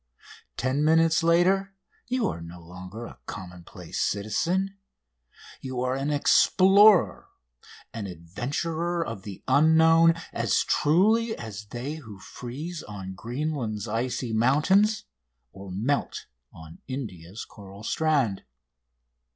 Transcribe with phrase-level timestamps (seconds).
[0.57, 1.75] Ten minutes later
[2.07, 4.79] you are no longer a commonplace citizen
[5.61, 7.27] you are an explorer,
[7.93, 15.03] an adventurer of the unknown as truly as they who freeze on Greenland's icy mountains
[15.51, 18.43] or melt on India's coral strand.